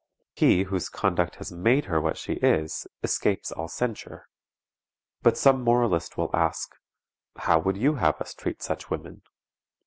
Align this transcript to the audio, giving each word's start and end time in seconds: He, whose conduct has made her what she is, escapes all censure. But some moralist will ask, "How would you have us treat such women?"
He, 0.33 0.63
whose 0.63 0.89
conduct 0.89 1.35
has 1.35 1.51
made 1.51 1.85
her 1.85 2.01
what 2.01 2.17
she 2.17 2.33
is, 2.41 2.87
escapes 3.03 3.51
all 3.51 3.67
censure. 3.67 4.25
But 5.21 5.37
some 5.37 5.61
moralist 5.61 6.17
will 6.17 6.31
ask, 6.35 6.71
"How 7.35 7.59
would 7.59 7.77
you 7.77 7.97
have 7.97 8.19
us 8.19 8.33
treat 8.33 8.63
such 8.63 8.89
women?" 8.89 9.21